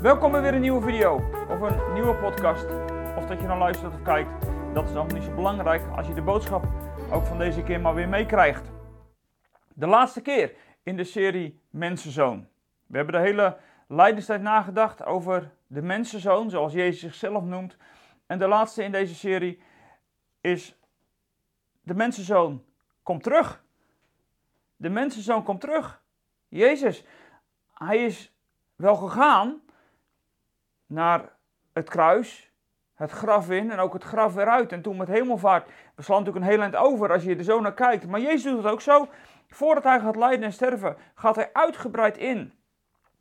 [0.00, 1.14] Welkom bij weer een nieuwe video
[1.48, 2.64] of een nieuwe podcast.
[3.16, 6.14] Of dat je nou luistert of kijkt, dat is allemaal niet zo belangrijk als je
[6.14, 6.64] de boodschap
[7.12, 8.70] ook van deze keer maar weer meekrijgt.
[9.74, 12.48] De laatste keer in de serie Mensenzoon.
[12.86, 13.56] We hebben de hele
[13.88, 17.76] Leidenstijd nagedacht over de Mensenzoon, zoals Jezus zichzelf noemt.
[18.26, 19.62] En de laatste in deze serie
[20.40, 20.78] is
[21.82, 22.64] de Mensenzoon
[23.02, 23.64] komt terug.
[24.76, 26.02] De Mensenzoon komt terug.
[26.48, 27.04] Jezus,
[27.72, 28.32] hij is
[28.76, 29.60] wel gegaan
[30.90, 31.32] naar
[31.72, 32.52] het kruis,
[32.94, 34.72] het graf in en ook het graf weer uit.
[34.72, 37.60] En toen met hemelvaart, we slaan natuurlijk een heel eind over als je er zo
[37.60, 38.06] naar kijkt.
[38.06, 39.08] Maar Jezus doet het ook zo.
[39.48, 42.52] Voordat hij gaat lijden en sterven, gaat hij uitgebreid in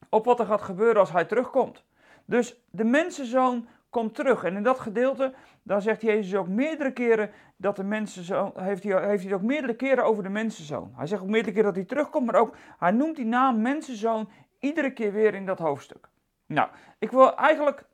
[0.10, 1.84] op wat er gaat gebeuren als hij terugkomt.
[2.26, 4.44] Dus de mensenzoon komt terug.
[4.44, 9.08] En in dat gedeelte, daar zegt Jezus ook meerdere keren dat de mensenzoon, heeft hij,
[9.08, 10.94] heeft hij het ook meerdere keren over de mensenzoon.
[10.96, 14.30] Hij zegt ook meerdere keren dat hij terugkomt, maar ook, hij noemt die naam mensenzoon
[14.60, 16.10] iedere keer weer in dat hoofdstuk.
[16.50, 16.70] Nou,
[17.00, 17.86] ik wil eigenlijk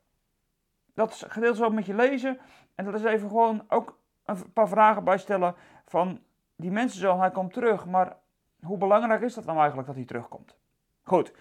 [0.94, 2.38] dat gedeelte zo met je lezen.
[2.74, 5.54] En dat is even gewoon ook een paar vragen bij stellen
[5.86, 6.20] van
[6.56, 8.16] die mensenzoon, hij komt terug, maar
[8.62, 10.56] hoe belangrijk is dat nou eigenlijk dat hij terugkomt?
[11.02, 11.32] Goed,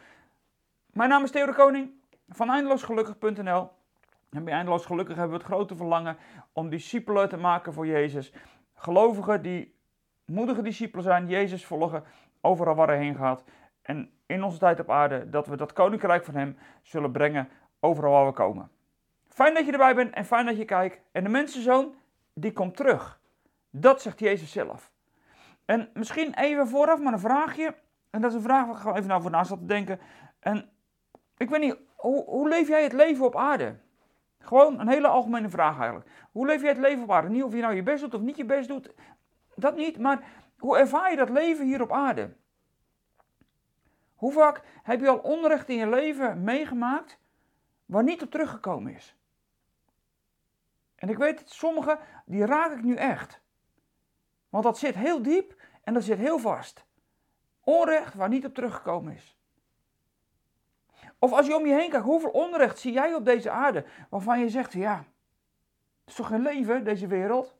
[0.91, 1.91] mijn naam is Theo de Koning
[2.27, 3.69] van eindeloosgelukkig.nl.
[4.29, 6.17] En bij Eindeloos Gelukkig hebben we het grote verlangen
[6.53, 8.33] om discipelen te maken voor Jezus.
[8.73, 9.75] Gelovigen die
[10.25, 12.03] moedige discipelen zijn, Jezus volgen,
[12.41, 13.43] overal waar hij heen gaat.
[13.85, 18.11] En in onze tijd op aarde, dat we dat koninkrijk van hem zullen brengen overal
[18.11, 18.69] waar we komen.
[19.27, 21.01] Fijn dat je erbij bent en fijn dat je kijkt.
[21.11, 21.95] En de mensenzoon,
[22.33, 23.19] die komt terug.
[23.69, 24.91] Dat zegt Jezus zelf.
[25.65, 27.75] En misschien even vooraf maar een vraagje.
[28.09, 29.99] En dat is een vraag waar ik gewoon even over na zat te denken.
[30.39, 30.69] En
[31.37, 33.75] ik weet niet, hoe, hoe leef jij het leven op aarde?
[34.39, 36.09] Gewoon een hele algemene vraag eigenlijk.
[36.31, 37.29] Hoe leef jij het leven op aarde?
[37.29, 38.93] Niet of je nou je best doet of niet je best doet.
[39.55, 40.23] Dat niet, maar
[40.57, 42.33] hoe ervaar je dat leven hier op aarde?
[44.15, 47.19] Hoe vaak heb je al onrecht in je leven meegemaakt
[47.85, 49.15] waar niet op teruggekomen is?
[50.95, 53.41] En ik weet, sommige die raak ik nu echt.
[54.49, 56.85] Want dat zit heel diep en dat zit heel vast.
[57.63, 59.37] Onrecht waar niet op teruggekomen is.
[61.19, 64.39] Of als je om je heen kijkt, hoeveel onrecht zie jij op deze aarde waarvan
[64.39, 65.07] je zegt, ja, het
[66.05, 67.55] is toch geen leven, deze wereld?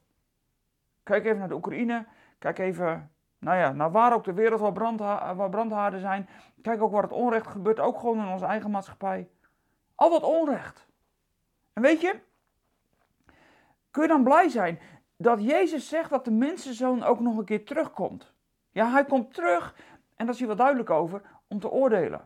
[1.03, 2.05] Kijk even naar de Oekraïne,
[2.39, 3.14] kijk even
[3.45, 6.29] nou ja, naar waar ook de wereld waar, brandha waar brandhaarden zijn.
[6.61, 9.29] Kijk ook waar het onrecht gebeurt, ook gewoon in onze eigen maatschappij.
[9.95, 10.87] Al dat onrecht.
[11.73, 12.19] En weet je,
[13.91, 14.79] kun je dan blij zijn
[15.17, 18.33] dat Jezus zegt dat de mensenzoon ook nog een keer terugkomt.
[18.71, 19.75] Ja, hij komt terug,
[20.15, 22.19] en daar is hij wel duidelijk over, om te oordelen.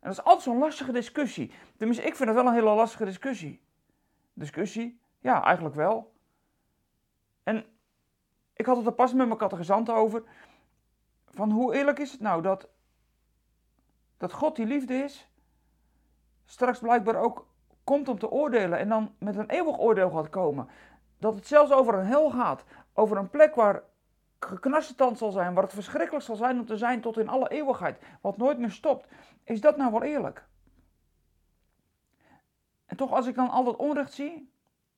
[0.00, 1.52] En dat is altijd zo'n lastige discussie.
[1.76, 3.60] Tenminste, ik vind het wel een hele lastige discussie.
[4.32, 5.00] Discussie?
[5.18, 6.12] Ja, eigenlijk wel.
[7.42, 7.64] En
[8.52, 10.22] ik had het er pas met mijn catechisant over.
[11.38, 12.68] Van hoe eerlijk is het nou dat,
[14.16, 15.30] dat God die liefde is,
[16.44, 17.46] straks blijkbaar ook
[17.84, 20.68] komt om te oordelen en dan met een eeuwig oordeel gaat komen.
[21.18, 23.82] Dat het zelfs over een hel gaat, over een plek waar
[24.40, 28.02] geknarsetand zal zijn, waar het verschrikkelijk zal zijn om te zijn tot in alle eeuwigheid,
[28.20, 29.08] wat nooit meer stopt.
[29.44, 30.46] Is dat nou wel eerlijk?
[32.86, 34.52] En toch, als ik dan al dat onrecht zie,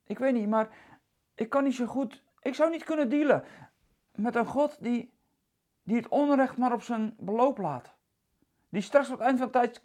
[0.05, 0.69] ik weet niet, maar
[1.35, 3.45] ik kan niet zo goed, ik zou niet kunnen dealen
[4.15, 5.19] met een God die,
[5.83, 7.95] die het onrecht maar op zijn beloop laat.
[8.69, 9.81] Die straks op het eind van de tijd,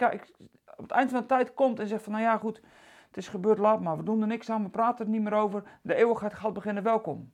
[0.66, 2.62] op het eind van de tijd komt en zegt van, nou ja goed,
[3.08, 5.34] het is gebeurd, laat maar, we doen er niks aan, we praten er niet meer
[5.34, 7.34] over, de eeuwigheid gaat beginnen, welkom.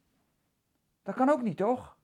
[1.04, 1.98] Dat kan ook niet, toch?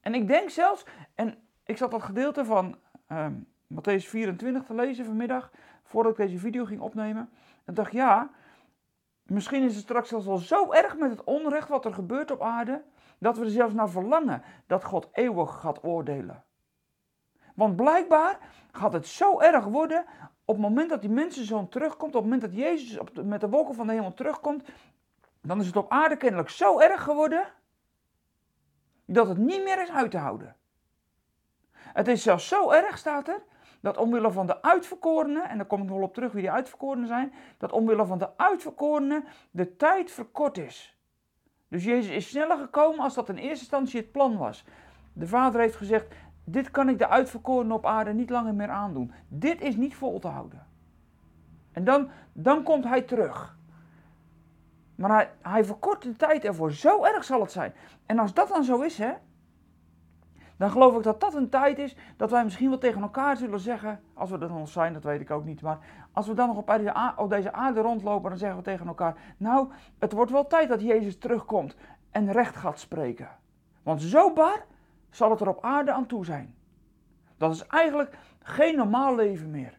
[0.00, 0.84] En ik denk zelfs,
[1.14, 2.78] en ik zat dat gedeelte van
[3.08, 5.50] um, Matthäus 24 te lezen vanmiddag,
[5.82, 7.30] voordat ik deze video ging opnemen.
[7.64, 8.30] En dacht, ja,
[9.22, 12.42] misschien is het straks zelfs wel zo erg met het onrecht wat er gebeurt op
[12.42, 12.84] aarde,
[13.18, 16.44] dat we er zelfs naar verlangen dat God eeuwig gaat oordelen.
[17.54, 18.38] Want blijkbaar
[18.72, 20.04] gaat het zo erg worden
[20.44, 23.74] op het moment dat die mensenzoon terugkomt, op het moment dat Jezus met de wolken
[23.74, 24.68] van de hemel terugkomt,
[25.40, 27.46] dan is het op aarde kennelijk zo erg geworden
[29.04, 30.56] dat het niet meer is uit te houden.
[31.72, 33.42] Het is zelfs zo erg, staat er,
[33.80, 36.50] dat omwille van de uitverkorenen, en daar kom ik nog wel op terug wie die
[36.50, 40.95] uitverkorenen zijn, dat omwille van de uitverkorenen de tijd verkort is.
[41.68, 44.64] Dus Jezus is sneller gekomen als dat in eerste instantie het plan was.
[45.12, 46.14] De Vader heeft gezegd,
[46.44, 49.12] dit kan ik de uitverkorenen op aarde niet langer meer aandoen.
[49.28, 50.66] Dit is niet vol te houden.
[51.72, 53.56] En dan, dan komt hij terug.
[54.94, 56.72] Maar hij, hij verkort de tijd ervoor.
[56.72, 57.74] Zo erg zal het zijn.
[58.06, 59.12] En als dat dan zo is, hè,
[60.56, 63.60] dan geloof ik dat dat een tijd is dat wij misschien wel tegen elkaar zullen
[63.60, 65.78] zeggen, als we er nog zijn, dat weet ik ook niet, maar
[66.12, 66.70] als we dan nog op,
[67.16, 69.68] op deze aarde rondlopen, dan zeggen we tegen elkaar, nou,
[69.98, 71.76] het wordt wel tijd dat Jezus terugkomt
[72.10, 73.28] en recht gaat spreken.
[73.82, 74.64] Want zo bar
[75.10, 76.54] zal het er op aarde aan toe zijn.
[77.36, 79.78] Dat is eigenlijk geen normaal leven meer.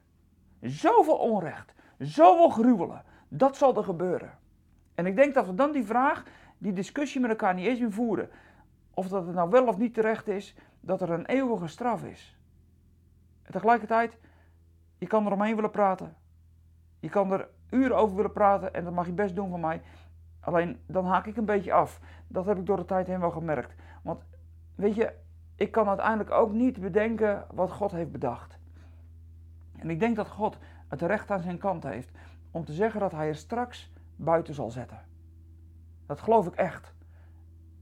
[0.62, 3.04] Zoveel onrecht, zoveel gruwelen.
[3.28, 4.38] Dat zal er gebeuren.
[4.96, 6.24] En ik denk dat we dan die vraag,
[6.58, 8.30] die discussie met elkaar niet eens meer voeren.
[8.98, 12.38] Of dat het nou wel of niet terecht is dat er een eeuwige straf is.
[13.42, 14.18] En tegelijkertijd,
[14.98, 16.16] je kan er omheen willen praten.
[17.00, 19.82] Je kan er uren over willen praten en dat mag je best doen van mij.
[20.40, 22.00] Alleen dan haak ik een beetje af.
[22.28, 23.76] Dat heb ik door de tijd heen wel gemerkt.
[24.04, 24.24] Want
[24.76, 25.14] weet je,
[25.56, 28.60] ik kan uiteindelijk ook niet bedenken wat God heeft bedacht.
[29.78, 30.58] En ik denk dat God
[30.88, 32.12] het recht aan zijn kant heeft
[32.52, 35.00] om te zeggen dat hij er straks buiten zal zetten.
[36.06, 36.96] Dat geloof ik echt.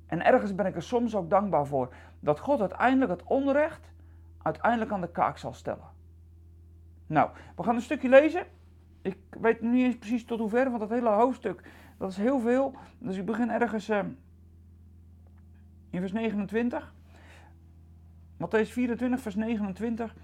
[0.05, 3.91] En ergens ben ik er soms ook dankbaar voor dat God uiteindelijk het onrecht
[4.41, 5.93] uiteindelijk aan de kaak zal stellen.
[7.07, 8.45] Nou, we gaan een stukje lezen.
[9.01, 11.61] Ik weet niet eens precies tot hoever, want dat hele hoofdstuk,
[11.97, 12.75] dat is heel veel.
[12.97, 13.99] Dus ik begin ergens uh,
[15.89, 16.93] in vers 29.
[18.37, 20.15] Matthäus 24, vers 29.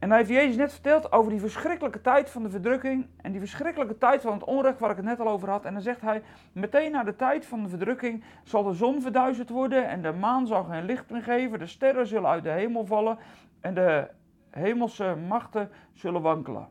[0.00, 3.40] En hij heeft Jezus net verteld over die verschrikkelijke tijd van de verdrukking en die
[3.40, 5.64] verschrikkelijke tijd van het onrecht waar ik het net al over had.
[5.64, 9.50] En dan zegt hij, meteen na de tijd van de verdrukking zal de zon verduisterd
[9.50, 12.86] worden en de maan zal geen licht meer geven, de sterren zullen uit de hemel
[12.86, 13.18] vallen
[13.60, 14.10] en de
[14.50, 16.68] hemelse machten zullen wankelen.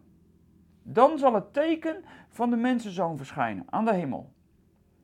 [0.83, 4.31] Dan zal het teken van de mensenzoon verschijnen aan de hemel.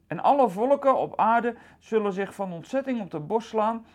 [0.08, 3.86] En alle volken op aarde zullen zich van ontzetting op de borst slaan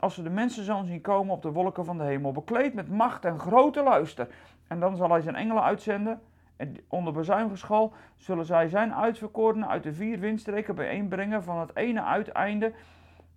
[0.00, 3.24] als ze de mensenzoon zien komen op de wolken van de hemel, bekleed met macht
[3.24, 4.28] en grote luister.
[4.66, 6.20] En dan zal hij zijn engelen uitzenden.
[6.56, 12.02] En onder bezuingeschal zullen zij zijn uitverkorenen uit de vier windstreken bijeenbrengen, van het ene
[12.02, 12.72] uiteinde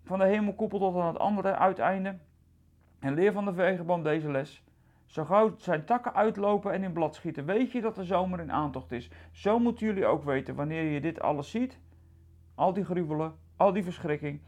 [0.04, 2.18] van de hemelkoepel tot aan het andere uiteinde.
[3.00, 4.64] En leer van de vegenboom deze les.
[5.06, 8.52] Zo gauw zijn takken uitlopen en in blad schieten, weet je dat de zomer in
[8.52, 9.10] aantocht is.
[9.32, 11.80] Zo moeten jullie ook weten wanneer je dit alles ziet.
[12.56, 14.42] Al die gruwelen, al die verschrikking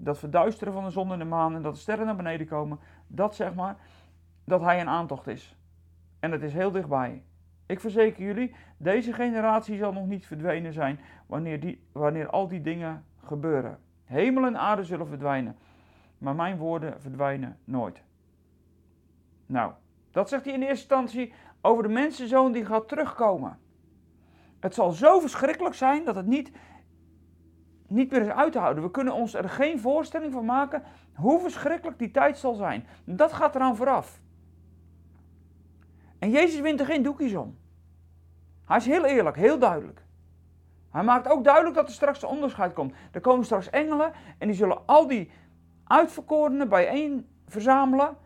[0.00, 2.78] dat verduisteren van de zon en de maan en dat de sterren naar beneden komen,
[3.06, 3.76] dat zeg maar,
[4.44, 5.56] dat hij een aantocht is.
[6.20, 7.22] En het is heel dichtbij.
[7.66, 12.60] Ik verzeker jullie, deze generatie zal nog niet verdwenen zijn wanneer, die, wanneer al die
[12.60, 13.78] dingen gebeuren.
[14.04, 15.56] Hemel en aarde zullen verdwijnen,
[16.18, 18.02] maar mijn woorden verdwijnen nooit.
[19.46, 19.72] Nou,
[20.10, 23.58] dat zegt hij in eerste instantie over de mensenzoon die gaat terugkomen.
[24.60, 26.52] Het zal zo verschrikkelijk zijn dat het niet
[27.88, 28.82] niet meer eens uit te houden.
[28.82, 30.82] We kunnen ons er geen voorstelling van maken
[31.14, 32.86] hoe verschrikkelijk die tijd zal zijn.
[33.04, 34.20] Dat gaat eraan vooraf.
[36.18, 37.58] En Jezus wint er geen doekjes om.
[38.64, 40.02] Hij is heel eerlijk, heel duidelijk.
[40.90, 42.94] Hij maakt ook duidelijk dat er straks een onderscheid komt.
[43.12, 45.30] Er komen straks engelen en die zullen al die
[45.84, 48.16] uitverkorenen bijeen verzamelen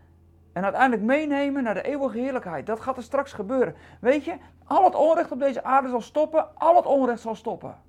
[0.53, 2.67] en uiteindelijk meenemen naar de eeuwige heerlijkheid.
[2.67, 3.75] Dat gaat er straks gebeuren.
[4.01, 7.81] Weet je, al het onrecht op deze aarde zal stoppen, al het onrecht zal stoppen.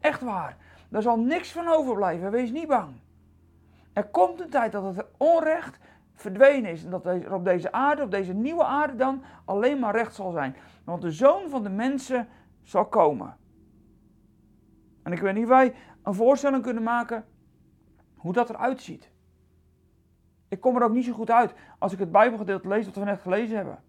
[0.00, 0.56] Echt waar.
[0.92, 2.94] Daar zal niks van overblijven, wees niet bang.
[3.92, 5.78] Er komt een tijd dat het onrecht
[6.14, 9.94] verdwenen is en dat er op deze aarde, op deze nieuwe aarde dan, alleen maar
[9.94, 10.56] recht zal zijn.
[10.84, 12.28] Want de zoon van de mensen
[12.62, 13.36] zal komen.
[15.02, 17.24] En ik weet niet of wij een voorstelling kunnen maken
[18.16, 19.10] hoe dat eruit ziet.
[20.48, 23.04] Ik kom er ook niet zo goed uit als ik het Bijbelgedeelte lees wat we
[23.04, 23.82] net gelezen hebben.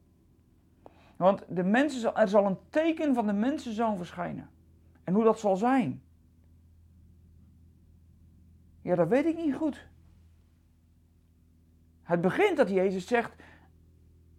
[1.16, 4.50] Want de mensen, er zal een teken van de mensenzoon verschijnen.
[5.04, 6.02] En hoe dat zal zijn.
[8.84, 9.88] Ja, dat weet ik niet goed.
[12.04, 13.34] Het begint dat Jezus zegt,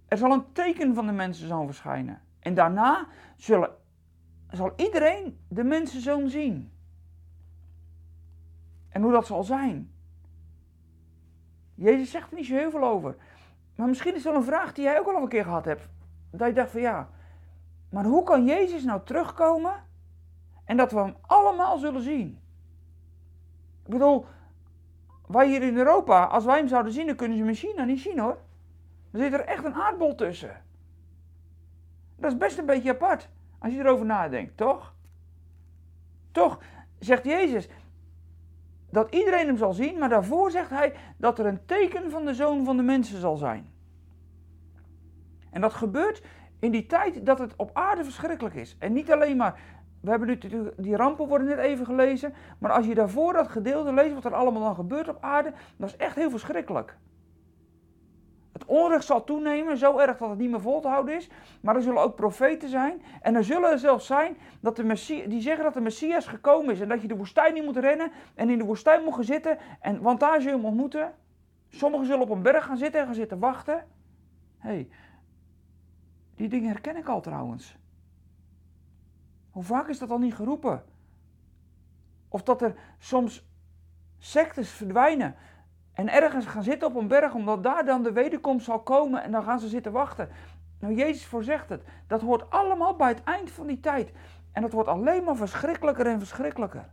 [0.09, 2.23] er zal een teken van de mensenzoon verschijnen.
[2.39, 3.71] En daarna zullen,
[4.51, 6.73] zal iedereen de mensenzoon zien.
[8.89, 9.93] En hoe dat zal zijn.
[11.75, 13.17] Jezus zegt er niet zo heel veel over.
[13.77, 15.89] Maar misschien is wel een vraag die jij ook al een keer gehad hebt.
[16.31, 17.09] Dat je dacht van ja,
[17.89, 19.75] maar hoe kan Jezus nou terugkomen
[20.65, 22.39] en dat we hem allemaal zullen zien?
[23.85, 24.27] Ik bedoel,
[25.27, 28.01] wij hier in Europa, als wij hem zouden zien, dan kunnen ze hem China niet
[28.01, 28.39] zien hoor.
[29.13, 30.63] Er zit er echt een aardbol tussen.
[32.17, 33.29] Dat is best een beetje apart,
[33.59, 34.95] als je erover nadenkt, toch?
[36.33, 36.59] Toch
[36.99, 37.69] zegt Jezus
[38.91, 42.35] dat iedereen hem zal zien, maar daarvoor zegt hij dat er een teken van de
[42.35, 43.73] zoon van de mensen zal zijn.
[45.51, 46.23] En dat gebeurt
[46.59, 48.77] in die tijd dat het op aarde verschrikkelijk is.
[48.79, 49.61] En niet alleen maar
[50.05, 50.39] we hebben nu
[50.77, 52.35] die rampen worden net even gelezen.
[52.59, 55.89] Maar als je daarvoor dat gedeelte leest, wat er allemaal dan gebeurt op aarde, dat
[55.89, 56.97] is echt heel verschrikkelijk.
[58.53, 61.31] Het onrecht zal toenemen, zo erg dat het niet meer vol te houden is.
[61.61, 63.03] Maar er zullen ook profeten zijn.
[63.21, 66.75] En er zullen er zelfs zijn dat de Messie, die zeggen dat de Messias gekomen
[66.75, 66.81] is.
[66.81, 69.59] En dat je de woestijn niet moet rennen en in de woestijn moet gaan zitten.
[69.81, 71.13] En, want daar zul je hem ontmoeten.
[71.69, 73.87] Sommigen zullen op een berg gaan zitten en gaan zitten wachten.
[74.59, 74.89] Hey,
[76.35, 77.77] die dingen herken ik al trouwens.
[79.55, 80.83] Hoe vaak is dat al niet geroepen?
[82.29, 83.47] Of dat er soms
[84.19, 85.35] sectes verdwijnen
[85.93, 89.33] en ergens gaan zitten op een berg, omdat daar dan de wederkomst zal komen en
[89.33, 90.29] dan gaan ze zitten wachten.
[90.79, 91.83] Nou, Jezus voorzegt het.
[92.07, 94.13] Dat hoort allemaal bij het eind van die tijd.
[94.53, 96.89] En het wordt alleen maar verschrikkelijker en verschrikkelijker.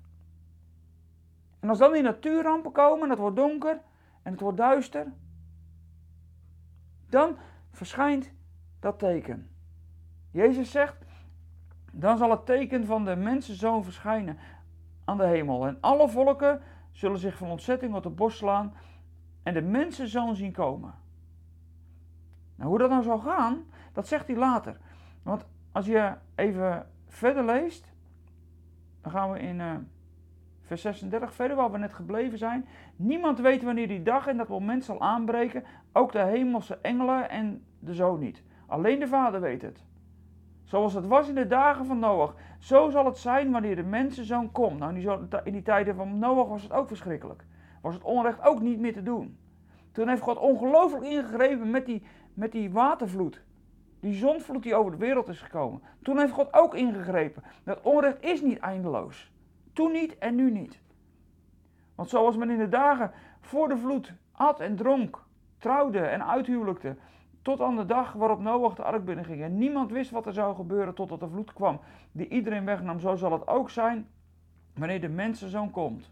[1.59, 3.81] En als dan die natuurrampen komen en het wordt donker
[4.21, 5.07] en het wordt duister,
[7.09, 7.37] dan
[7.71, 8.31] verschijnt
[8.79, 9.49] dat teken.
[10.31, 10.95] Jezus zegt,
[11.91, 14.37] dan zal het teken van de mensenzoon verschijnen
[15.05, 15.67] aan de hemel.
[15.67, 18.73] En alle volken zullen zich van ontzetting op de borst slaan
[19.43, 20.93] en de mensenzoon zien komen.
[22.55, 24.77] Nou, hoe dat nou zou gaan, dat zegt hij later.
[25.23, 27.91] Want als je even verder leest,
[29.01, 29.75] dan gaan we in uh,
[30.61, 32.67] vers 36 verder, waar we net gebleven zijn.
[32.95, 37.63] Niemand weet wanneer die dag en dat moment zal aanbreken, ook de hemelse engelen en
[37.79, 38.43] de zoon niet.
[38.67, 39.85] Alleen de Vader weet het.
[40.71, 44.51] Zoals het was in de dagen van Noach, zo zal het zijn wanneer de mensenzoon
[44.51, 44.79] komt.
[44.79, 47.43] Nou, in die tijden van Noach was het ook verschrikkelijk.
[47.81, 49.37] Was het onrecht ook niet meer te doen.
[49.91, 53.41] Toen heeft God ongelooflijk ingegrepen met die, met die watervloed.
[53.99, 55.81] Die zonvloed die over de wereld is gekomen.
[56.01, 57.43] Toen heeft God ook ingegrepen.
[57.63, 59.31] Dat onrecht is niet eindeloos.
[59.73, 60.79] Toen niet en nu niet.
[61.95, 63.11] Want zoals men in de dagen
[63.41, 65.23] voor de vloed at en dronk,
[65.57, 66.95] trouwde en uithuwelijkte,
[67.41, 69.41] tot aan de dag waarop Noach de ark binnenging.
[69.41, 71.79] En niemand wist wat er zou gebeuren totdat de vloed kwam,
[72.11, 72.99] die iedereen wegnam.
[72.99, 74.07] Zo zal het ook zijn
[74.73, 76.11] wanneer de mensenzoon komt.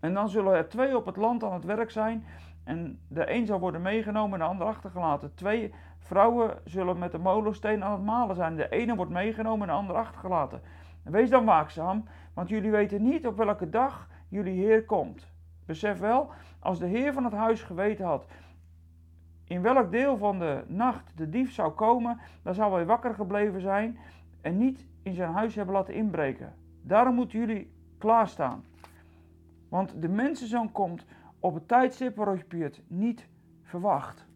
[0.00, 2.24] En dan zullen er twee op het land aan het werk zijn.
[2.64, 5.34] En de een zal worden meegenomen en de ander achtergelaten.
[5.34, 8.56] Twee vrouwen zullen met de molensteen aan het malen zijn.
[8.56, 10.60] De ene wordt meegenomen en de ander achtergelaten.
[11.02, 15.26] Wees dan waakzaam, want jullie weten niet op welke dag jullie Heer komt.
[15.66, 18.26] Besef wel, als de Heer van het huis geweten had
[19.48, 23.60] in welk deel van de nacht de dief zou komen, dan zou hij wakker gebleven
[23.60, 23.98] zijn
[24.40, 26.54] en niet in zijn huis hebben laten inbreken.
[26.82, 28.64] Daarom moeten jullie klaarstaan.
[29.68, 31.04] Want de mensenzoon komt
[31.40, 33.28] op het tijdstip waarop je het niet
[33.62, 34.26] verwacht.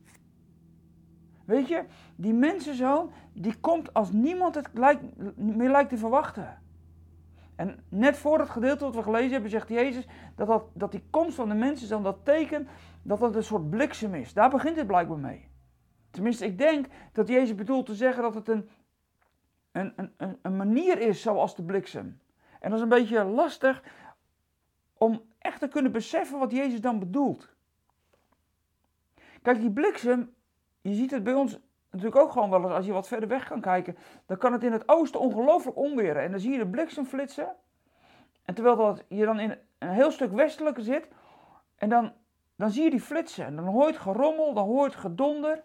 [1.44, 1.84] Weet je,
[2.16, 5.02] die mensenzoon die komt als niemand het lijkt,
[5.36, 6.61] meer lijkt te verwachten.
[7.56, 10.06] En net voor het gedeelte wat we gelezen hebben, zegt Jezus
[10.36, 12.68] dat, dat, dat die komst van de mensenzoon, dat teken
[13.02, 14.32] dat het een soort bliksem is.
[14.32, 15.50] Daar begint het blijkbaar mee.
[16.10, 18.68] Tenminste, ik denk dat Jezus bedoelt te zeggen dat het een,
[19.72, 22.20] een, een, een manier is zoals de bliksem.
[22.60, 23.82] En dat is een beetje lastig
[24.94, 27.54] om echt te kunnen beseffen wat Jezus dan bedoelt.
[29.42, 30.34] Kijk, die bliksem,
[30.80, 31.58] je ziet het bij ons
[31.92, 33.96] natuurlijk ook gewoon wel eens, als je wat verder weg kan kijken,
[34.26, 36.22] dan kan het in het oosten ongelooflijk onweren.
[36.22, 37.54] En dan zie je de bliksem flitsen.
[38.44, 41.08] En terwijl dat je dan in een heel stuk westelijker zit,
[41.76, 42.12] en dan
[42.62, 43.44] dan zie je die flitsen.
[43.44, 45.62] En dan hoor je het gerommel, dan hoor je het gedonder.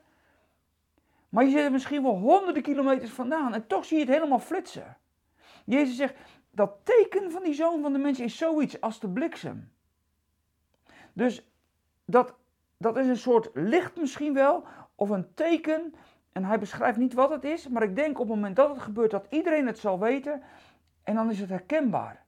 [1.29, 4.39] Maar je zit er misschien wel honderden kilometers vandaan en toch zie je het helemaal
[4.39, 4.97] flitsen.
[5.65, 6.15] Jezus zegt,
[6.51, 9.71] dat teken van die zoon van de mens is zoiets als de bliksem.
[11.13, 11.47] Dus
[12.05, 12.33] dat,
[12.77, 14.63] dat is een soort licht misschien wel,
[14.95, 15.93] of een teken.
[16.37, 18.81] En hij beschrijft niet wat het is, maar ik denk op het moment dat het
[18.81, 20.43] gebeurt, dat iedereen het zal weten.
[21.03, 22.25] En dan is het herkenbaar.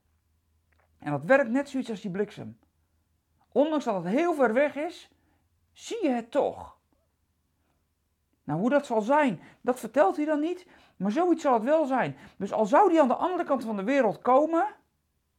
[1.00, 2.60] En dat werkt net zoiets als die bliksem.
[3.52, 5.12] Ondanks dat het heel ver weg is,
[5.72, 6.78] zie je het toch.
[8.44, 11.86] Nou, hoe dat zal zijn, dat vertelt hij dan niet, maar zoiets zal het wel
[11.86, 12.16] zijn.
[12.38, 14.68] Dus al zou die aan de andere kant van de wereld komen,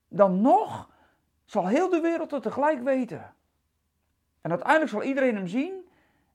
[0.08, 0.90] dan nog
[1.44, 3.34] zal heel de wereld het tegelijk weten.
[4.40, 5.88] En uiteindelijk zal iedereen hem zien.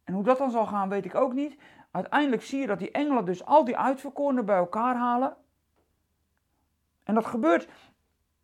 [0.04, 1.58] En hoe dat dan zal gaan, weet ik ook niet.
[1.96, 5.36] Uiteindelijk zie je dat die engelen dus al die uitverkorenen bij elkaar halen.
[7.04, 7.64] En dat gebeurt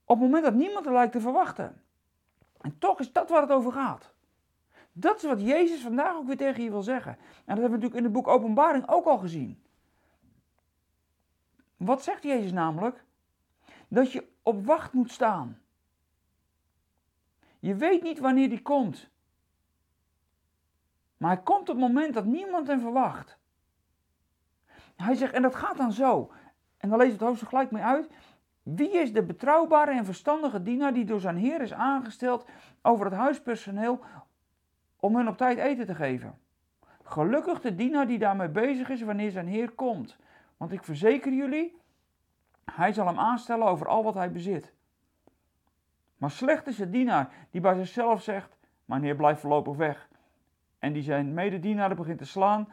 [0.05, 1.83] op het moment dat niemand er lijkt te verwachten.
[2.61, 4.13] En toch is dat waar het over gaat.
[4.91, 7.11] Dat is wat Jezus vandaag ook weer tegen je wil zeggen.
[7.11, 9.63] En dat hebben we natuurlijk in het boek Openbaring ook al gezien.
[11.77, 13.03] Wat zegt Jezus namelijk?
[13.87, 15.61] Dat je op wacht moet staan.
[17.59, 19.09] Je weet niet wanneer die komt.
[21.17, 23.39] Maar hij komt op het moment dat niemand hem verwacht.
[25.01, 26.31] Hij zegt, en dat gaat dan zo.
[26.77, 28.09] En dan leest het hoofdstuk gelijk mee uit.
[28.63, 32.45] Wie is de betrouwbare en verstandige dienaar die door zijn heer is aangesteld
[32.81, 33.99] over het huispersoneel
[34.99, 36.37] om hun op tijd eten te geven?
[37.03, 40.17] Gelukkig de dienaar die daarmee bezig is wanneer zijn heer komt.
[40.57, 41.77] Want ik verzeker jullie,
[42.65, 44.73] hij zal hem aanstellen over al wat hij bezit.
[46.17, 50.09] Maar slecht is de dienaar die bij zichzelf zegt: Mijn heer blijft voorlopig weg.
[50.79, 52.67] En die zijn mededienaar begint te slaan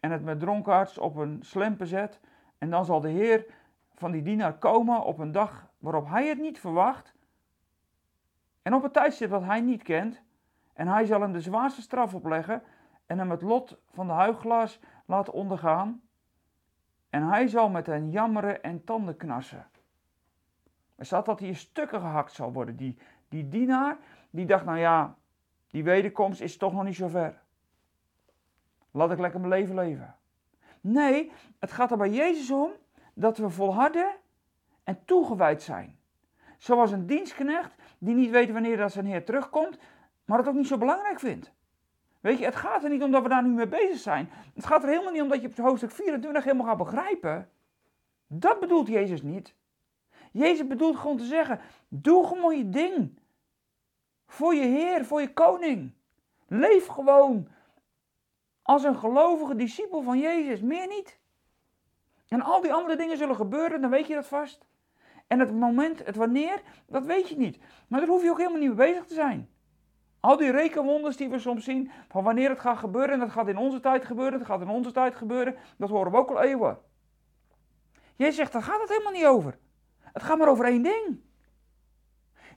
[0.00, 2.20] en het met dronkaards op een slempen zet.
[2.58, 3.46] En dan zal de heer
[3.94, 7.14] van die dienaar komen op een dag waarop hij het niet verwacht
[8.68, 10.22] en op een tijdstip dat hij niet kent.
[10.72, 12.62] En hij zal hem de zwaarste straf opleggen
[13.06, 16.02] en hem het lot van de huichelaars laten ondergaan.
[17.10, 19.66] En hij zal met hen jammeren en tanden knarsen.
[20.96, 22.76] Er staat dat hij in stukken gehakt zal worden.
[22.76, 23.96] Die, die dienaar,
[24.30, 25.16] die dacht, nou ja,
[25.66, 27.42] die wederkomst is toch nog niet zo ver.
[28.90, 30.16] Laat ik lekker mijn leven leven.
[30.80, 32.70] Nee, het gaat er bij Jezus om
[33.14, 34.10] dat we volharden
[34.84, 35.98] en toegewijd zijn.
[36.58, 39.78] Zoals een dienstknecht die niet weet wanneer dat zijn Heer terugkomt,
[40.24, 41.52] maar het ook niet zo belangrijk vindt.
[42.20, 44.30] Weet je, het gaat er niet om dat we daar nu mee bezig zijn.
[44.54, 47.50] Het gaat er helemaal niet om dat je op hoofdstuk 24 helemaal gaat begrijpen.
[48.26, 49.54] Dat bedoelt Jezus niet.
[50.32, 53.18] Jezus bedoelt gewoon te zeggen: doe gewoon je ding.
[54.26, 55.92] Voor je Heer, voor je koning.
[56.46, 57.48] Leef gewoon
[58.68, 61.18] als een gelovige discipel van Jezus, meer niet.
[62.28, 64.66] En al die andere dingen zullen gebeuren, dan weet je dat vast.
[65.26, 67.58] En het moment, het wanneer, dat weet je niet.
[67.88, 69.48] Maar daar hoef je ook helemaal niet mee bezig te zijn.
[70.20, 73.48] Al die rekenwonders die we soms zien, van wanneer het gaat gebeuren, en dat gaat
[73.48, 76.42] in onze tijd gebeuren, dat gaat in onze tijd gebeuren, dat horen we ook al
[76.42, 76.78] eeuwen.
[78.16, 79.58] Jij zegt, daar gaat het helemaal niet over.
[79.98, 81.20] Het gaat maar over één ding.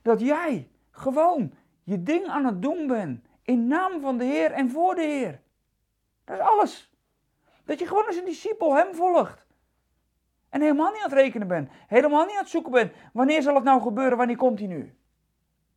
[0.01, 1.53] Dat jij gewoon
[1.83, 5.41] je ding aan het doen bent, in naam van de Heer en voor de Heer.
[6.23, 6.91] Dat is alles.
[7.63, 9.45] Dat je gewoon als een discipel hem volgt.
[10.49, 11.69] En helemaal niet aan het rekenen bent.
[11.87, 12.93] Helemaal niet aan het zoeken bent.
[13.13, 14.17] Wanneer zal het nou gebeuren?
[14.17, 14.95] Wanneer komt hij nu?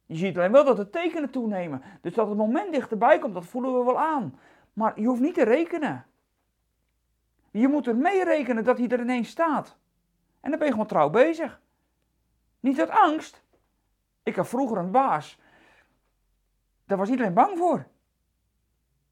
[0.07, 1.83] Je ziet alleen wel dat de tekenen toenemen.
[2.01, 4.39] Dus dat het moment dichterbij komt, dat voelen we wel aan.
[4.73, 6.07] Maar je hoeft niet te rekenen.
[7.51, 9.77] Je moet er mee rekenen dat hij er ineens staat.
[10.41, 11.61] En dan ben je gewoon trouw bezig.
[12.61, 13.43] Niet uit angst.
[14.23, 15.39] Ik had vroeger een baas.
[16.85, 17.87] Daar was iedereen bang voor.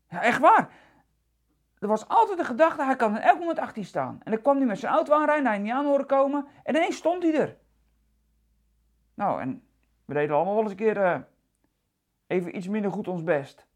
[0.09, 0.71] Ja, echt waar.
[1.83, 4.21] Er was altijd de gedachte, hij kan in elk moment achter je staan.
[4.25, 6.47] En dan kwam hij met zijn auto aanrijden, hij niet aan horen komen.
[6.63, 7.57] En ineens stond hij er.
[9.15, 9.67] Nou, en
[10.05, 11.19] we deden allemaal wel eens een keer uh,
[12.27, 13.67] even iets minder goed ons best.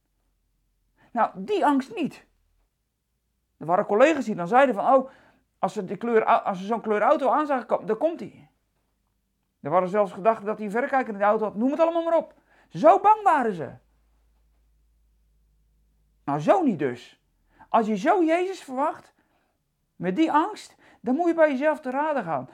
[1.13, 2.27] Nou, die angst niet.
[3.57, 5.11] Er waren collega's die dan zeiden van, oh,
[5.59, 8.51] als ze, die kleur, als ze zo'n kleur auto aan zagen komen, dan komt hij.
[9.61, 12.05] Er waren zelfs gedachten dat hij een verrekijker in de auto had, noem het allemaal
[12.05, 12.35] maar op.
[12.69, 13.71] Zo bang waren ze.
[16.25, 17.21] Nou, zo niet dus.
[17.69, 19.13] Als je zo Jezus verwacht,
[19.97, 22.49] met die angst, dan moet je bij jezelf te raden gaan.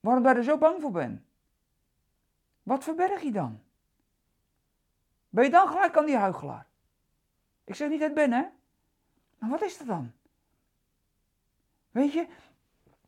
[0.00, 1.20] Waarom je er zo bang voor bent.
[2.62, 3.60] Wat verberg je dan?
[5.28, 6.66] Ben je dan gelijk aan die huigelaar?
[7.64, 8.44] Ik zeg niet dat ben, hè?
[9.38, 10.12] Maar wat is dat dan?
[11.90, 12.26] Weet je,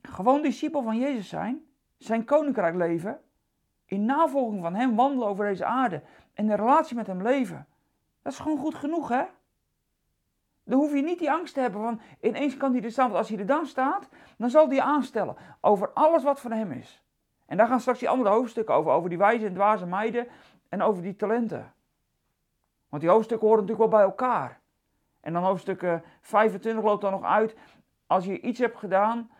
[0.02, 1.66] gewoon discipel van Jezus zijn,
[1.98, 3.22] zijn koninkrijk leven,
[3.84, 6.02] in navolging van Hem wandelen over deze aarde
[6.34, 7.66] en een relatie met Hem leven.
[8.22, 9.24] Dat is gewoon goed genoeg, hè?
[10.64, 13.06] Dan hoef je niet die angst te hebben van ineens kan hij er staan.
[13.06, 16.72] Want als hij er dan staat, dan zal hij aanstellen over alles wat van hem
[16.72, 17.02] is.
[17.46, 18.92] En daar gaan straks die andere hoofdstukken over.
[18.92, 20.26] Over die wijze en dwaze meiden
[20.68, 21.72] en over die talenten.
[22.88, 24.60] Want die hoofdstukken horen natuurlijk wel bij elkaar.
[25.20, 27.56] En dan hoofdstuk 25 loopt dan nog uit.
[28.06, 29.30] Als je iets hebt gedaan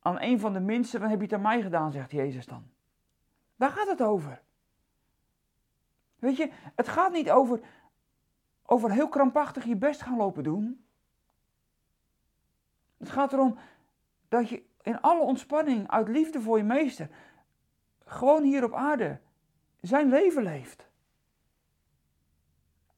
[0.00, 2.70] aan een van de minste, dan heb je het aan mij gedaan, zegt Jezus dan.
[3.56, 4.42] Daar gaat het over.
[6.18, 7.60] Weet je, het gaat niet over
[8.72, 10.84] over heel krampachtig je best gaan lopen doen.
[12.96, 13.58] Het gaat erom
[14.28, 17.08] dat je in alle ontspanning, uit liefde voor je meester,
[18.04, 19.18] gewoon hier op aarde
[19.80, 20.88] zijn leven leeft.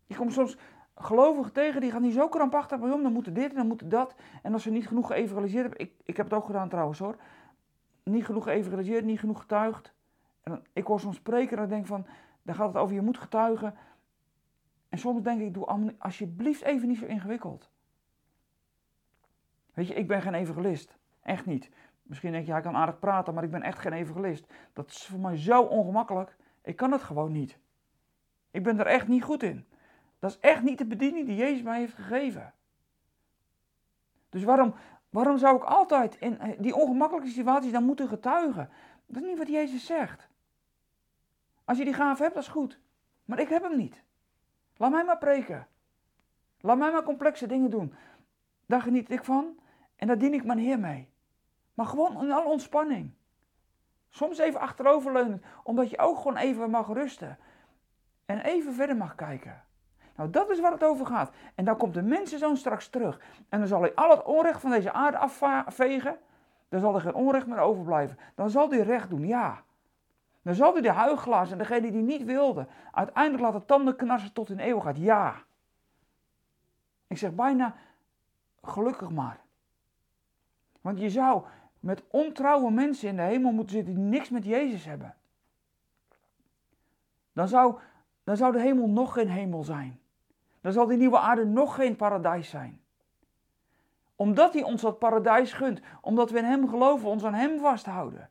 [0.06, 0.56] Je komt soms
[0.94, 3.88] gelovigen tegen, die gaan niet zo krampachtig bij om, dan moeten dit en dan moeten
[3.88, 4.14] dat.
[4.42, 7.16] En als ze niet genoeg geëvangeliseerd hebben, ik, ik heb het ook gedaan trouwens hoor,
[8.02, 9.92] niet genoeg geëvangeliseerd, niet genoeg getuigd.
[10.42, 12.06] En ik hoor soms spreken en denk van,
[12.42, 13.74] dan gaat het over je moet getuigen.
[14.92, 17.70] En soms denk ik, doe alsjeblieft even niet zo ingewikkeld.
[19.74, 20.96] Weet je, ik ben geen evangelist.
[21.22, 21.70] Echt niet.
[22.02, 24.46] Misschien denk je, hij kan aardig praten, maar ik ben echt geen evangelist.
[24.72, 26.36] Dat is voor mij zo ongemakkelijk.
[26.62, 27.58] Ik kan het gewoon niet.
[28.50, 29.66] Ik ben er echt niet goed in.
[30.18, 32.54] Dat is echt niet de bediening die Jezus mij heeft gegeven.
[34.28, 34.74] Dus waarom,
[35.10, 38.70] waarom zou ik altijd in die ongemakkelijke situaties dan moeten getuigen?
[39.06, 40.28] Dat is niet wat Jezus zegt.
[41.64, 42.78] Als je die gave hebt, dat is goed.
[43.24, 44.02] Maar ik heb hem niet.
[44.82, 45.66] Laat mij maar preken.
[46.60, 47.94] Laat mij maar complexe dingen doen.
[48.66, 49.58] Daar geniet ik van
[49.96, 51.08] en daar dien ik mijn Heer mee.
[51.74, 53.12] Maar gewoon in alle ontspanning.
[54.08, 57.38] Soms even achteroverleunen, omdat je ook gewoon even mag rusten.
[58.26, 59.64] En even verder mag kijken.
[60.16, 61.30] Nou, dat is waar het over gaat.
[61.54, 63.20] En dan komt de mensenzoon straks terug.
[63.48, 66.18] En dan zal hij al het onrecht van deze aarde afvegen.
[66.68, 68.18] Dan zal er geen onrecht meer overblijven.
[68.34, 69.62] Dan zal hij recht doen, ja.
[70.42, 74.50] Dan zal hij de huigelaars en degene die niet wilde, uiteindelijk laten tanden knarsen tot
[74.50, 74.96] in eeuwigheid.
[74.96, 75.42] Ja.
[77.06, 77.76] Ik zeg bijna,
[78.62, 79.40] gelukkig maar.
[80.80, 81.44] Want je zou
[81.80, 85.14] met ontrouwe mensen in de hemel moeten zitten die niks met Jezus hebben.
[87.32, 87.78] Dan zou,
[88.24, 90.00] dan zou de hemel nog geen hemel zijn.
[90.60, 92.80] Dan zal die nieuwe aarde nog geen paradijs zijn.
[94.16, 98.30] Omdat hij ons dat paradijs gunt, omdat we in hem geloven, ons aan hem vasthouden.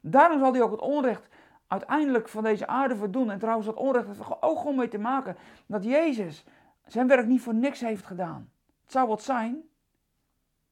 [0.00, 1.28] Daarom zal hij ook het onrecht
[1.66, 3.30] uiteindelijk van deze aarde verdoen.
[3.30, 5.36] En trouwens, dat onrecht heeft ook gewoon mee te maken
[5.66, 6.44] dat Jezus
[6.86, 8.50] zijn werk niet voor niks heeft gedaan.
[8.82, 9.68] Het zou wat zijn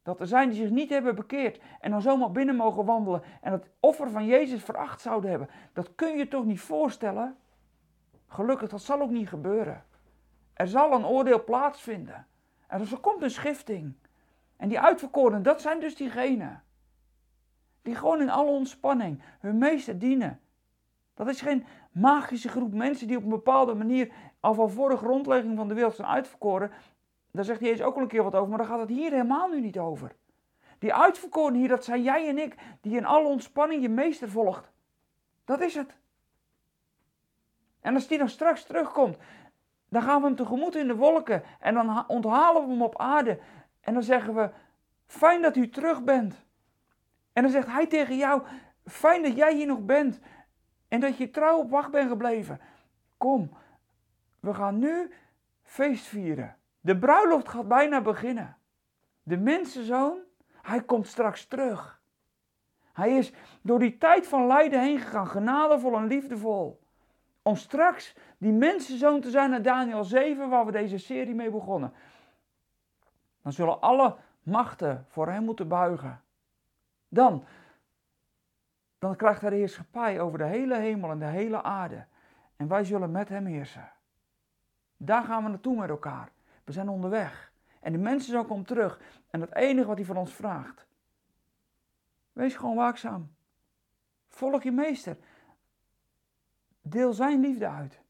[0.02, 3.52] Dat er zijn die zich niet hebben bekeerd en dan zomaar binnen mogen wandelen en
[3.52, 5.48] het offer van Jezus veracht zouden hebben.
[5.72, 7.36] Dat kun je toch niet voorstellen?
[8.26, 9.84] Gelukkig, dat zal ook niet gebeuren.
[10.54, 12.26] Er zal een oordeel plaatsvinden.
[12.66, 13.94] En er komt een schifting.
[14.56, 16.62] En die uitverkoren, dat zijn dus diegenen.
[17.82, 20.40] Die gewoon in alle ontspanning hun meester dienen.
[21.14, 24.96] Dat is geen magische groep mensen die op een bepaalde manier al van voor de
[24.96, 26.70] grondlegging van de wereld zijn uitverkoren.
[27.30, 29.48] Daar zegt Jezus ook al een keer wat over, maar daar gaat het hier helemaal
[29.48, 30.16] nu niet over.
[30.78, 34.70] Die uitverkoren hier, dat zijn jij en ik, die in alle ontspanning je meester volgt.
[35.44, 35.96] Dat is het.
[37.80, 39.16] En als die dan straks terugkomt,
[39.88, 43.38] dan gaan we hem tegemoet in de wolken en dan onthalen we hem op aarde.
[43.80, 44.50] En dan zeggen we,
[45.06, 46.46] fijn dat u terug bent.
[47.38, 48.42] En dan zegt hij tegen jou,
[48.84, 50.20] fijn dat jij hier nog bent
[50.88, 52.60] en dat je trouw op wacht bent gebleven.
[53.16, 53.50] Kom,
[54.40, 55.12] we gaan nu
[55.62, 56.56] feest vieren.
[56.80, 58.56] De bruiloft gaat bijna beginnen.
[59.22, 60.18] De mensenzoon,
[60.62, 62.00] hij komt straks terug.
[62.92, 66.80] Hij is door die tijd van lijden heen gegaan, genadevol en liefdevol.
[67.42, 71.92] Om straks die mensenzoon te zijn naar Daniel 7, waar we deze serie mee begonnen.
[73.42, 76.26] Dan zullen alle machten voor hem moeten buigen.
[77.08, 77.44] Dan,
[78.98, 82.06] dan krijgt hij de heerschappij over de hele hemel en de hele aarde.
[82.56, 83.92] En wij zullen met hem heersen.
[84.96, 86.32] Daar gaan we naartoe met elkaar.
[86.64, 87.52] We zijn onderweg.
[87.80, 89.00] En de mensenzoon komt terug.
[89.30, 90.86] En het enige wat hij van ons vraagt.
[92.32, 93.34] Wees gewoon waakzaam.
[94.28, 95.16] Volg je meester.
[96.80, 98.00] Deel zijn liefde uit.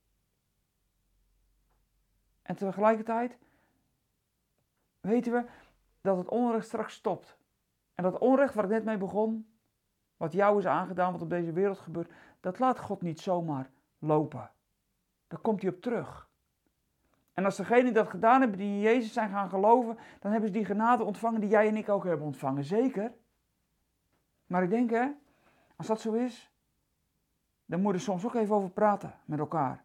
[2.43, 3.39] En tegelijkertijd
[5.01, 5.45] weten we
[6.01, 7.38] dat het onrecht straks stopt.
[7.99, 9.49] En dat onrecht waar ik net mee begon,
[10.17, 14.51] wat jou is aangedaan, wat op deze wereld gebeurt, dat laat God niet zomaar lopen.
[15.27, 16.29] Daar komt hij op terug.
[17.33, 20.49] En als degenen die dat gedaan hebben, die in Jezus zijn gaan geloven, dan hebben
[20.49, 22.65] ze die genade ontvangen die jij en ik ook hebben ontvangen.
[22.65, 23.13] Zeker.
[24.47, 25.09] Maar ik denk, hè,
[25.77, 26.53] als dat zo is,
[27.65, 29.85] dan moet je er soms ook even over praten met elkaar.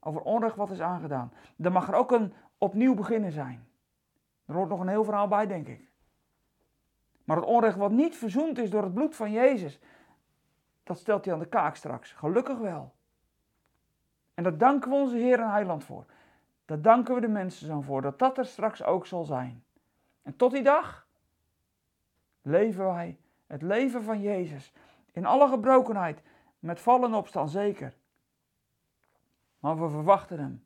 [0.00, 1.32] Over onrecht wat is aangedaan.
[1.56, 3.68] Dan mag er ook een opnieuw beginnen zijn.
[4.46, 5.92] Er hoort nog een heel verhaal bij, denk ik.
[7.24, 9.78] Maar het onrecht wat niet verzoend is door het bloed van Jezus,
[10.82, 12.12] dat stelt hij aan de kaak straks.
[12.12, 12.94] Gelukkig wel.
[14.34, 16.04] En daar danken we onze Heer en Heiland voor.
[16.64, 19.64] Daar danken we de mensen zo voor, dat dat er straks ook zal zijn.
[20.22, 21.06] En tot die dag
[22.42, 24.72] leven wij het leven van Jezus.
[25.12, 26.22] In alle gebrokenheid,
[26.58, 27.94] met vallen en opstaan, zeker.
[29.58, 30.64] Maar we verwachten Hem.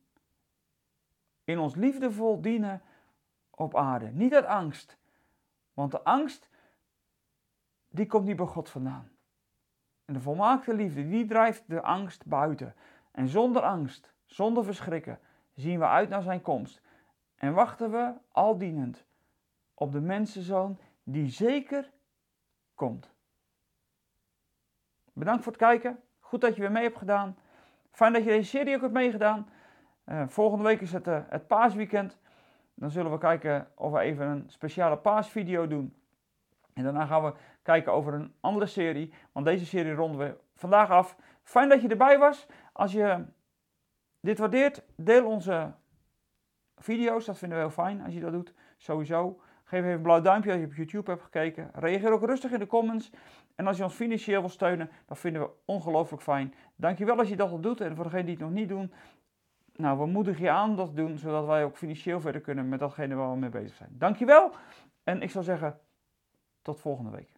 [1.44, 2.82] In ons liefdevol dienen
[3.50, 4.06] op aarde.
[4.06, 4.98] Niet uit angst.
[5.78, 6.48] Want de angst,
[7.88, 9.10] die komt niet bij God vandaan.
[10.04, 12.74] En de volmaakte liefde, die drijft de angst buiten.
[13.12, 15.20] En zonder angst, zonder verschrikken,
[15.54, 16.82] zien we uit naar zijn komst.
[17.34, 19.04] En wachten we, al dienend,
[19.74, 21.92] op de mensenzoon die zeker
[22.74, 23.10] komt.
[25.12, 26.02] Bedankt voor het kijken.
[26.18, 27.36] Goed dat je weer mee hebt gedaan.
[27.90, 29.48] Fijn dat je deze serie ook hebt meegedaan.
[30.06, 32.18] Uh, volgende week is het, uh, het paasweekend.
[32.78, 35.94] Dan zullen we kijken of we even een speciale paasvideo doen.
[36.74, 39.12] En daarna gaan we kijken over een andere serie.
[39.32, 41.16] Want deze serie ronden we vandaag af.
[41.42, 42.46] Fijn dat je erbij was.
[42.72, 43.24] Als je
[44.20, 45.72] dit waardeert, deel onze
[46.76, 47.24] video's.
[47.24, 48.54] Dat vinden we heel fijn als je dat doet.
[48.76, 49.40] Sowieso.
[49.64, 51.70] Geef even een blauw duimpje als je op YouTube hebt gekeken.
[51.72, 53.10] Reageer ook rustig in de comments.
[53.54, 56.54] En als je ons financieel wil steunen, dat vinden we ongelooflijk fijn.
[56.76, 57.80] Dankjewel als je dat al doet.
[57.80, 58.92] En voor degenen die het nog niet doen,
[59.82, 62.78] nou, we moedigen je aan dat te doen, zodat wij ook financieel verder kunnen met
[62.78, 63.90] datgene waar we mee bezig zijn.
[63.92, 64.50] Dankjewel.
[65.02, 65.80] En ik zou zeggen,
[66.62, 67.36] tot volgende week.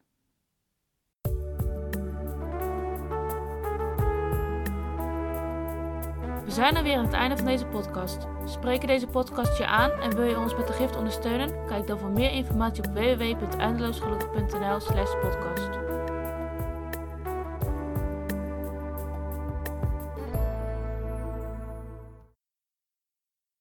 [6.45, 8.27] We zijn er weer aan het einde van deze podcast.
[8.45, 11.67] Spreken deze podcast je aan en wil je ons met de gift ondersteunen?
[11.67, 15.90] Kijk dan voor meer informatie op www.eindeloosgelukkig.nl slash podcast.